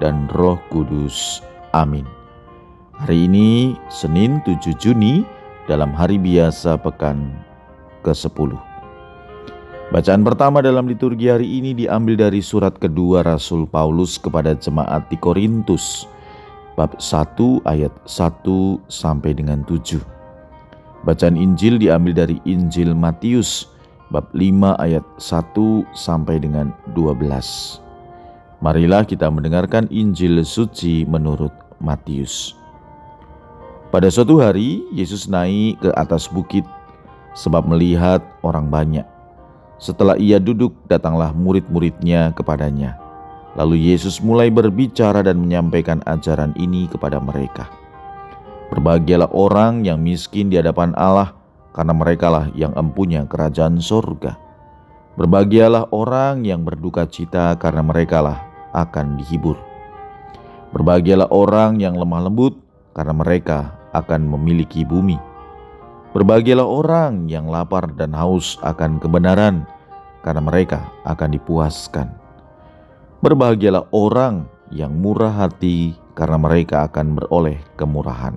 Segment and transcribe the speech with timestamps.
[0.00, 1.40] dan Roh Kudus.
[1.72, 2.04] Amin.
[2.96, 5.20] Hari ini Senin 7 Juni
[5.68, 7.36] dalam hari biasa pekan
[8.00, 8.56] ke-10.
[9.86, 15.14] Bacaan pertama dalam liturgi hari ini diambil dari surat kedua Rasul Paulus kepada jemaat di
[15.14, 16.10] Korintus
[16.74, 18.42] bab 1 ayat 1
[18.90, 20.02] sampai dengan 7.
[21.06, 23.70] Bacaan Injil diambil dari Injil Matius
[24.10, 27.85] bab 5 ayat 1 sampai dengan 12.
[28.56, 32.56] Marilah kita mendengarkan Injil suci menurut Matius.
[33.92, 36.64] Pada suatu hari, Yesus naik ke atas bukit
[37.36, 39.04] sebab melihat orang banyak.
[39.76, 42.96] Setelah ia duduk, datanglah murid-muridnya kepadanya.
[43.60, 47.68] Lalu Yesus mulai berbicara dan menyampaikan ajaran ini kepada mereka.
[48.72, 51.36] Berbahagialah orang yang miskin di hadapan Allah,
[51.76, 54.40] karena merekalah yang empunya kerajaan sorga.
[55.20, 58.45] Berbahagialah orang yang berduka cita karena merekalah
[58.76, 59.56] akan dihibur.
[60.76, 62.60] Berbahagialah orang yang lemah lembut
[62.92, 65.16] karena mereka akan memiliki bumi.
[66.12, 69.64] Berbahagialah orang yang lapar dan haus akan kebenaran
[70.20, 72.12] karena mereka akan dipuaskan.
[73.24, 78.36] Berbahagialah orang yang murah hati karena mereka akan beroleh kemurahan.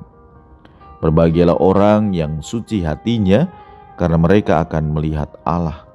[1.00, 3.48] Berbahagialah orang yang suci hatinya
[3.96, 5.88] karena mereka akan melihat Allah.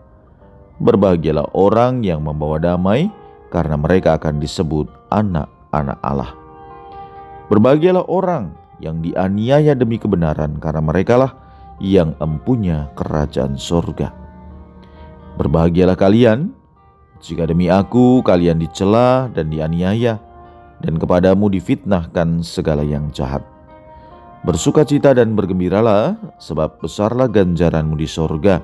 [0.80, 3.12] Berbahagialah orang yang membawa damai,
[3.54, 6.34] karena mereka akan disebut anak-anak Allah.
[7.46, 8.50] Berbahagialah orang
[8.82, 11.38] yang dianiaya demi kebenaran, karena merekalah
[11.78, 14.10] yang empunya kerajaan sorga.
[15.38, 16.50] Berbahagialah kalian
[17.22, 20.18] jika demi aku kalian dicela dan dianiaya,
[20.82, 23.40] dan kepadamu difitnahkan segala yang jahat.
[24.44, 28.60] Bersukacita dan bergembiralah, sebab besarlah ganjaranmu di sorga.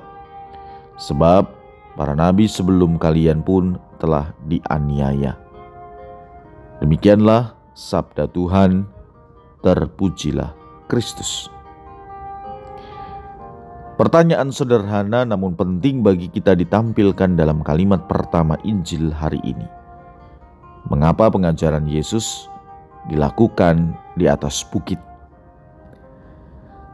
[1.01, 1.49] Sebab
[1.97, 5.37] para nabi sebelum kalian pun telah dianiaya.
[6.81, 8.89] Demikianlah sabda Tuhan,
[9.61, 10.57] terpujilah
[10.89, 11.45] Kristus.
[14.01, 19.69] Pertanyaan sederhana namun penting bagi kita ditampilkan dalam kalimat pertama Injil hari ini.
[20.89, 22.49] Mengapa pengajaran Yesus
[23.13, 24.97] dilakukan di atas bukit?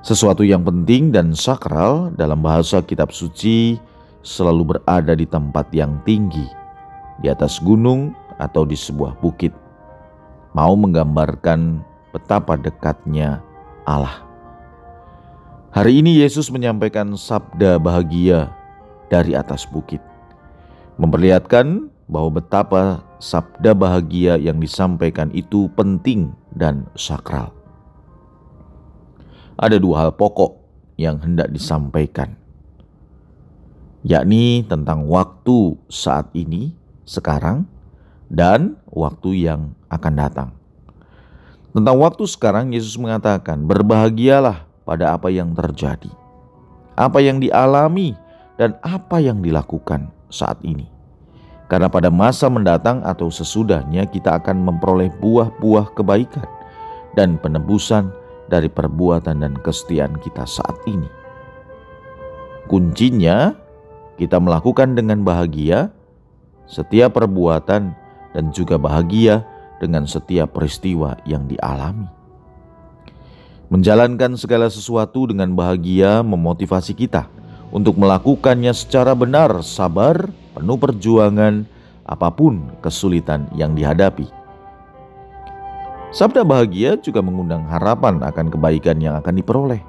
[0.04, 3.80] Sesuatu yang penting dan sakral dalam bahasa kitab suci
[4.20, 6.44] selalu berada di tempat yang tinggi,
[7.22, 9.54] di atas gunung atau di sebuah bukit,
[10.54, 11.82] mau menggambarkan
[12.14, 13.42] betapa dekatnya
[13.86, 14.26] Allah.
[15.74, 18.50] Hari ini Yesus menyampaikan sabda bahagia
[19.12, 20.02] dari atas bukit,
[20.98, 27.54] memperlihatkan bahwa betapa sabda bahagia yang disampaikan itu penting dan sakral.
[29.58, 30.58] Ada dua hal pokok
[30.98, 32.38] yang hendak disampaikan
[34.08, 36.72] yakni tentang waktu saat ini,
[37.08, 37.64] sekarang,
[38.28, 40.50] dan waktu yang akan datang.
[41.72, 46.12] Tentang waktu sekarang, Yesus mengatakan, "Berbahagialah pada apa yang terjadi,
[47.00, 48.14] apa yang dialami,
[48.60, 50.92] dan apa yang dilakukan saat ini."
[51.68, 56.48] Karena pada masa mendatang atau sesudahnya kita akan memperoleh buah-buah kebaikan
[57.20, 58.08] dan penebusan
[58.48, 61.12] dari perbuatan dan kesetiaan kita saat ini.
[62.72, 63.52] Kuncinya
[64.16, 65.92] kita melakukan dengan bahagia
[66.68, 67.96] setiap perbuatan
[68.36, 69.48] dan juga bahagia
[69.80, 72.12] dengan setiap peristiwa yang dialami.
[73.68, 77.28] Menjalankan segala sesuatu dengan bahagia memotivasi kita
[77.68, 81.68] untuk melakukannya secara benar, sabar, penuh perjuangan,
[82.08, 84.32] apa pun kesulitan yang dihadapi.
[86.16, 89.84] Sabda bahagia juga mengundang harapan akan kebaikan yang akan diperoleh.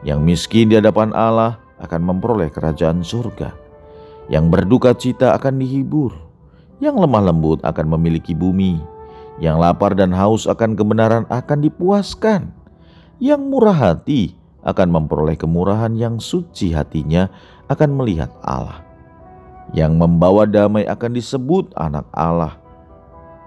[0.00, 3.67] Yang miskin di hadapan Allah akan memperoleh kerajaan surga.
[4.28, 6.12] Yang berduka cita akan dihibur,
[6.84, 8.76] yang lemah lembut akan memiliki bumi,
[9.40, 12.52] yang lapar dan haus akan kebenaran akan dipuaskan,
[13.18, 17.32] yang murah hati akan memperoleh kemurahan, yang suci hatinya
[17.72, 18.84] akan melihat Allah,
[19.72, 22.60] yang membawa damai akan disebut anak Allah,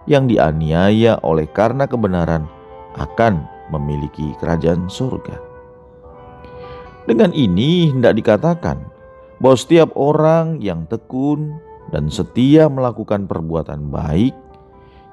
[0.10, 2.50] yang dianiaya oleh karena kebenaran
[2.98, 5.40] akan memiliki kerajaan surga.
[7.08, 8.91] Dengan ini hendak dikatakan
[9.42, 11.58] bahwa setiap orang yang tekun
[11.90, 14.38] dan setia melakukan perbuatan baik,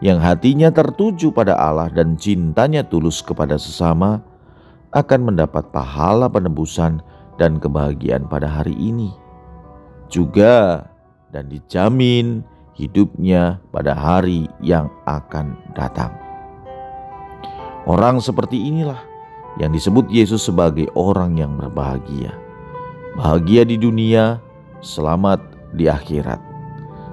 [0.04, 4.22] yang hatinya tertuju pada Allah dan cintanya tulus kepada sesama
[4.94, 7.02] akan mendapat pahala penebusan
[7.40, 9.10] dan kebahagiaan pada hari ini.
[10.06, 10.86] Juga
[11.34, 12.46] dan dijamin
[12.78, 16.14] hidupnya pada hari yang akan datang.
[17.88, 19.00] Orang seperti inilah
[19.58, 22.47] yang disebut Yesus sebagai orang yang berbahagia.
[23.18, 24.38] Bahagia di dunia,
[24.78, 25.42] selamat
[25.74, 26.38] di akhirat.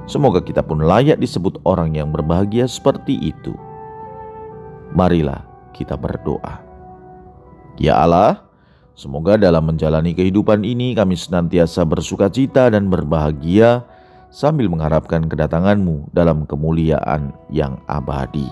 [0.05, 3.57] Semoga kita pun layak disebut orang yang berbahagia seperti itu.
[4.93, 5.41] Marilah
[5.73, 6.61] kita berdoa.
[7.81, 8.45] Ya Allah,
[8.93, 13.81] semoga dalam menjalani kehidupan ini kami senantiasa bersuka cita dan berbahagia
[14.29, 18.45] sambil mengharapkan kedatanganmu dalam kemuliaan yang abadi.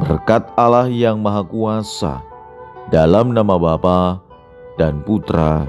[0.00, 2.24] Berkat Allah yang Maha Kuasa,
[2.88, 4.16] dalam nama Bapa
[4.80, 5.68] dan Putra